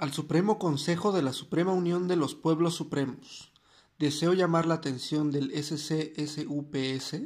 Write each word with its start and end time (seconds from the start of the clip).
Al 0.00 0.14
Supremo 0.14 0.58
Consejo 0.58 1.12
de 1.12 1.20
la 1.20 1.34
Suprema 1.34 1.74
Unión 1.74 2.08
de 2.08 2.16
los 2.16 2.34
Pueblos 2.34 2.74
Supremos. 2.74 3.52
Deseo 3.98 4.32
llamar 4.32 4.64
la 4.64 4.76
atención 4.76 5.30
del 5.30 5.52
SCSUPS 5.52 7.16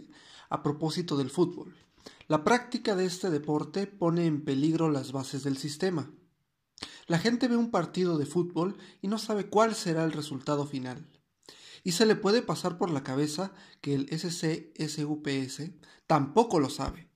a 0.51 0.61
propósito 0.65 1.17
del 1.17 1.31
fútbol. 1.31 1.77
La 2.27 2.43
práctica 2.43 2.97
de 2.97 3.07
este 3.07 3.31
deporte 3.31 3.87
pone 3.87 4.27
en 4.27 4.45
peligro 4.45 4.91
las 4.91 5.13
bases 5.13 5.45
del 5.45 5.57
sistema. 5.57 6.11
La 7.07 7.21
gente 7.21 7.47
ve 7.47 7.57
un 7.57 7.71
partido 7.71 8.19
de 8.19 8.27
fútbol 8.27 8.77
y 9.01 9.07
no 9.07 9.19
sabe 9.19 9.49
cuál 9.49 9.77
será 9.77 10.03
el 10.03 10.11
resultado 10.11 10.67
final. 10.67 11.07
Y 11.85 11.93
se 11.93 12.07
le 12.07 12.17
puede 12.17 12.43
pasar 12.43 12.77
por 12.77 12.91
la 12.91 13.05
cabeza 13.05 13.53
que 13.83 13.95
el 13.95 14.09
SCSUPS 14.09 15.71
tampoco 16.09 16.59
lo 16.59 16.71
sabe 16.71 17.09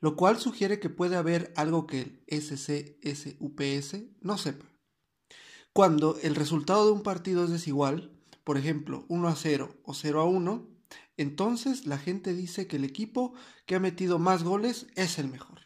lo 0.00 0.16
cual 0.16 0.38
sugiere 0.38 0.80
que 0.80 0.88
puede 0.88 1.16
haber 1.16 1.52
algo 1.56 1.86
que 1.86 2.24
el 2.26 2.40
SCSUPS 2.42 3.96
no 4.22 4.38
sepa. 4.38 4.70
Cuando 5.72 6.18
el 6.22 6.34
resultado 6.34 6.86
de 6.86 6.92
un 6.92 7.02
partido 7.02 7.44
es 7.44 7.50
desigual, 7.50 8.10
por 8.42 8.58
ejemplo 8.58 9.04
1 9.08 9.28
a 9.28 9.36
0 9.36 9.76
o 9.84 9.94
0 9.94 10.20
a 10.20 10.24
1, 10.24 10.68
entonces 11.16 11.86
la 11.86 11.96
gente 11.96 12.34
dice 12.34 12.66
que 12.66 12.76
el 12.76 12.84
equipo 12.84 13.34
que 13.66 13.76
ha 13.76 13.80
metido 13.80 14.18
más 14.18 14.42
goles 14.42 14.88
es 14.96 15.18
el 15.18 15.28
mejor. 15.28 15.60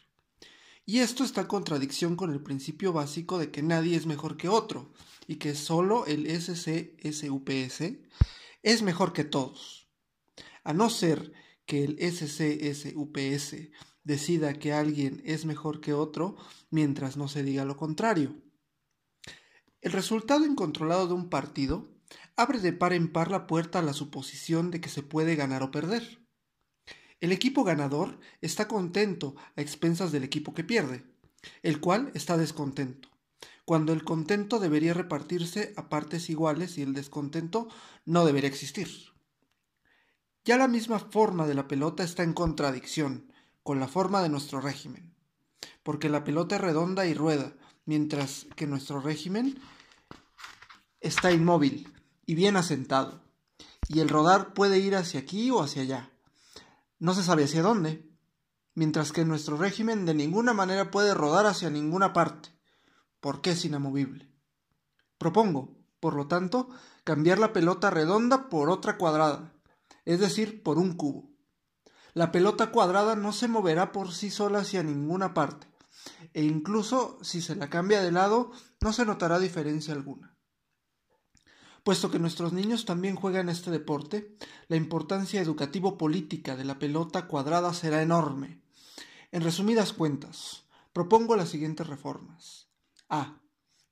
Y 0.85 0.99
esto 0.99 1.23
está 1.23 1.41
en 1.41 1.47
contradicción 1.47 2.15
con 2.15 2.31
el 2.31 2.43
principio 2.43 2.93
básico 2.93 3.39
de 3.39 3.49
que 3.49 3.63
nadie 3.63 3.95
es 3.95 4.05
mejor 4.05 4.37
que 4.37 4.47
otro 4.47 4.93
y 5.25 5.37
que 5.37 5.55
solo 5.55 6.05
el 6.05 6.27
SCSUPS 6.29 7.81
es 8.61 8.81
mejor 8.83 9.11
que 9.11 9.23
todos. 9.23 9.87
A 10.63 10.73
no 10.73 10.91
ser 10.91 11.33
que 11.65 11.83
el 11.83 11.97
SCSUPS 11.99 13.55
decida 14.03 14.53
que 14.59 14.73
alguien 14.73 15.23
es 15.25 15.45
mejor 15.45 15.81
que 15.81 15.93
otro 15.93 16.35
mientras 16.69 17.17
no 17.17 17.27
se 17.27 17.41
diga 17.41 17.65
lo 17.65 17.75
contrario. 17.75 18.44
El 19.81 19.91
resultado 19.91 20.45
incontrolado 20.45 21.07
de 21.07 21.13
un 21.13 21.29
partido 21.29 21.89
abre 22.35 22.59
de 22.59 22.73
par 22.73 22.93
en 22.93 23.11
par 23.11 23.31
la 23.31 23.47
puerta 23.47 23.79
a 23.79 23.81
la 23.81 23.93
suposición 23.93 24.71
de 24.71 24.81
que 24.81 24.89
se 24.89 25.03
puede 25.03 25.35
ganar 25.35 25.63
o 25.63 25.71
perder. 25.71 26.25
El 27.21 27.31
equipo 27.31 27.63
ganador 27.63 28.19
está 28.41 28.67
contento 28.67 29.35
a 29.55 29.61
expensas 29.61 30.11
del 30.11 30.23
equipo 30.23 30.53
que 30.53 30.63
pierde, 30.63 31.05
el 31.63 31.79
cual 31.79 32.11
está 32.13 32.37
descontento, 32.37 33.09
cuando 33.63 33.93
el 33.93 34.03
contento 34.03 34.59
debería 34.59 34.93
repartirse 34.93 35.73
a 35.77 35.89
partes 35.89 36.29
iguales 36.29 36.77
y 36.77 36.81
el 36.81 36.93
descontento 36.93 37.67
no 38.05 38.25
debería 38.25 38.49
existir. 38.49 38.89
Ya 40.43 40.57
la 40.57 40.67
misma 40.67 40.99
forma 40.99 41.47
de 41.47 41.55
la 41.55 41.67
pelota 41.67 42.03
está 42.03 42.21
en 42.23 42.33
contradicción 42.33 43.31
con 43.63 43.79
la 43.79 43.87
forma 43.87 44.21
de 44.21 44.29
nuestro 44.29 44.61
régimen, 44.61 45.15
porque 45.81 46.09
la 46.09 46.23
pelota 46.23 46.57
es 46.57 46.61
redonda 46.61 47.07
y 47.07 47.15
rueda, 47.15 47.55
mientras 47.85 48.47
que 48.55 48.67
nuestro 48.67 48.99
régimen 48.99 49.59
está 50.99 51.31
inmóvil 51.31 51.93
y 52.25 52.35
bien 52.35 52.57
asentado, 52.57 53.21
y 53.87 53.99
el 53.99 54.09
rodar 54.09 54.53
puede 54.53 54.79
ir 54.79 54.95
hacia 54.95 55.19
aquí 55.19 55.51
o 55.51 55.61
hacia 55.61 55.83
allá. 55.83 56.11
No 56.99 57.13
se 57.13 57.23
sabe 57.23 57.43
hacia 57.43 57.61
dónde, 57.61 58.09
mientras 58.73 59.11
que 59.11 59.25
nuestro 59.25 59.57
régimen 59.57 60.05
de 60.05 60.13
ninguna 60.13 60.53
manera 60.53 60.91
puede 60.91 61.13
rodar 61.13 61.45
hacia 61.45 61.69
ninguna 61.69 62.13
parte, 62.13 62.49
porque 63.19 63.51
es 63.51 63.63
inamovible. 63.65 64.31
Propongo, 65.17 65.77
por 65.99 66.15
lo 66.15 66.27
tanto, 66.27 66.69
cambiar 67.03 67.39
la 67.39 67.53
pelota 67.53 67.89
redonda 67.89 68.49
por 68.49 68.69
otra 68.69 68.97
cuadrada, 68.97 69.53
es 70.03 70.19
decir, 70.19 70.63
por 70.63 70.77
un 70.77 70.93
cubo. 70.93 71.29
La 72.13 72.31
pelota 72.31 72.71
cuadrada 72.71 73.15
no 73.15 73.33
se 73.33 73.47
moverá 73.47 73.91
por 73.91 74.11
sí 74.11 74.29
sola 74.31 74.59
hacia 74.59 74.83
ninguna 74.83 75.33
parte, 75.33 75.67
e 76.33 76.43
incluso 76.43 77.17
si 77.21 77.41
se 77.41 77.55
la 77.55 77.69
cambia 77.69 78.01
de 78.01 78.11
lado 78.11 78.51
no 78.81 78.93
se 78.93 79.05
notará 79.05 79.39
diferencia 79.39 79.93
alguna. 79.93 80.35
Puesto 81.83 82.09
que 82.09 82.17
nuestros 82.17 82.51
niños 82.51 82.85
también 82.85 83.15
juegan 83.15 83.47
este 83.47 83.69
deporte, 83.69 84.35
la 84.67 84.75
importancia 84.75 85.39
educativo-política 85.39 86.55
de 86.55 86.65
la 86.65 86.79
pelota 86.79 87.27
cuadrada 87.27 87.73
será 87.75 88.01
enorme. 88.01 88.59
En 89.31 89.43
resumidas 89.43 89.93
cuentas, 89.93 90.65
propongo 90.93 91.35
las 91.35 91.49
siguientes 91.49 91.85
reformas. 91.85 92.69
A. 93.07 93.39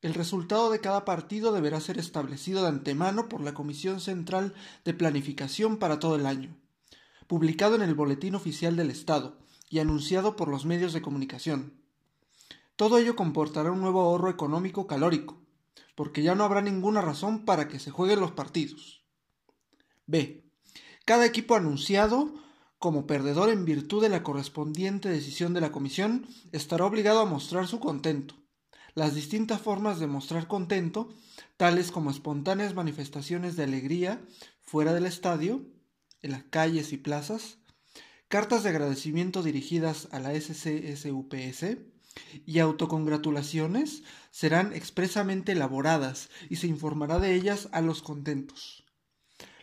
El 0.02 0.16
resultado 0.16 0.72
de 0.72 0.80
cada 0.80 1.06
partido 1.06 1.54
deberá 1.54 1.80
ser 1.80 2.00
establecido 2.00 2.64
de 2.64 2.70
antemano 2.70 3.30
por 3.30 3.42
la 3.42 3.54
Comisión 3.54 4.02
Central 4.02 4.56
de 4.84 4.96
Planificación 4.96 5.78
para 5.78 6.00
todo 6.00 6.16
el 6.16 6.26
año, 6.26 6.58
publicado 7.28 7.76
en 7.76 7.84
el 7.84 7.94
Boletín 7.94 8.34
Oficial 8.34 8.76
del 8.76 8.90
Estado 8.90 9.38
y 9.70 9.80
anunciado 9.80 10.36
por 10.36 10.48
los 10.48 10.66
medios 10.66 10.94
de 10.94 11.02
comunicación. 11.02 11.83
Todo 12.76 12.98
ello 12.98 13.16
comportará 13.16 13.72
un 13.72 13.82
nuevo 13.82 14.02
ahorro 14.02 14.30
económico 14.30 14.88
calórico, 14.88 15.42
porque 15.96 16.24
ya 16.24 16.34
no 16.34 16.44
habrá 16.44 16.62
ninguna 16.62 17.02
razón 17.02 17.46
para 17.46 17.68
que 17.68 17.80
se 17.80 17.92
jueguen 17.92 18.20
los 18.20 18.32
partidos. 18.32 19.06
B. 20.06 20.44
Cada 21.06 21.26
equipo 21.26 21.56
anunciado 21.56 22.34
como 22.80 23.08
perdedor 23.08 23.50
en 23.50 23.64
virtud 23.64 24.02
de 24.02 24.10
la 24.10 24.24
correspondiente 24.24 25.08
decisión 25.08 25.54
de 25.54 25.62
la 25.62 25.72
comisión 25.72 26.28
estará 26.52 26.86
obligado 26.86 27.20
a 27.20 27.26
mostrar 27.26 27.68
su 27.68 27.80
contento. 27.80 28.36
Las 28.96 29.16
distintas 29.16 29.62
formas 29.62 30.00
de 30.00 30.08
mostrar 30.08 30.48
contento, 30.48 31.10
tales 31.58 31.92
como 31.92 32.12
espontáneas 32.12 32.74
manifestaciones 32.74 33.56
de 33.56 33.64
alegría 33.64 34.22
fuera 34.62 34.94
del 34.94 35.06
estadio, 35.06 35.62
en 36.22 36.32
las 36.32 36.44
calles 36.44 36.92
y 36.94 36.98
plazas, 36.98 37.58
cartas 38.28 38.64
de 38.64 38.70
agradecimiento 38.70 39.44
dirigidas 39.44 40.08
a 40.12 40.20
la 40.20 40.34
SCSUPS, 40.34 41.93
y 42.46 42.60
autocongratulaciones 42.60 44.04
serán 44.32 44.74
expresamente 44.74 45.54
elaboradas 45.54 46.30
y 46.50 46.58
se 46.58 46.68
informará 46.68 47.20
de 47.20 47.36
ellas 47.36 47.70
a 47.72 47.82
los 47.82 48.02
contentos. 48.02 48.84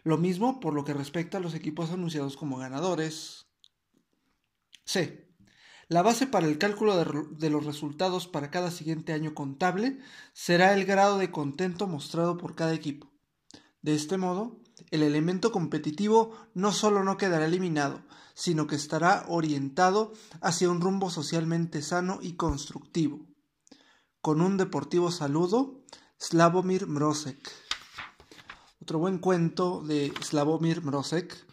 Lo 0.02 0.16
mismo 0.16 0.60
por 0.60 0.74
lo 0.74 0.84
que 0.84 0.94
respecta 0.94 1.38
a 1.38 1.40
los 1.40 1.54
equipos 1.54 1.90
anunciados 1.90 2.36
como 2.36 2.56
ganadores. 2.56 3.46
C. 4.84 5.28
La 5.88 6.02
base 6.02 6.26
para 6.26 6.46
el 6.46 6.58
cálculo 6.58 6.96
de, 6.96 7.24
de, 7.32 7.50
los 7.50 7.66
resultados 7.66 8.28
para 8.28 8.50
cada 8.50 8.70
siguiente 8.70 9.12
año 9.12 9.34
contable 9.34 9.98
será 10.32 10.72
el 10.72 10.84
grado 10.84 11.18
de 11.18 11.30
contento 11.30 11.86
mostrado 11.86 12.36
por 12.36 12.54
cada 12.54 12.74
equipo. 12.74 13.12
De 13.82 13.94
este 13.94 14.16
modo, 14.16 14.59
el 14.90 15.02
elemento 15.02 15.52
competitivo 15.52 16.36
no 16.54 16.72
solo 16.72 17.04
no 17.04 17.16
quedará 17.16 17.46
eliminado, 17.46 18.02
sino 18.34 18.66
que 18.66 18.76
estará 18.76 19.24
orientado 19.28 20.12
hacia 20.40 20.70
un 20.70 20.80
rumbo 20.80 21.10
socialmente 21.10 21.82
sano 21.82 22.18
y 22.22 22.34
constructivo. 22.34 23.20
Con 24.20 24.40
un 24.40 24.56
deportivo 24.56 25.10
saludo, 25.10 25.82
Slavomir 26.18 26.86
Mrosek. 26.86 27.50
Otro 28.82 28.98
buen 28.98 29.18
cuento 29.18 29.82
de 29.82 30.12
Slavomir 30.22 30.82
Mrosek 30.82 31.46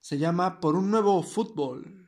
se 0.00 0.18
llama 0.18 0.60
Por 0.60 0.76
un 0.76 0.90
nuevo 0.90 1.22
fútbol. 1.22 2.03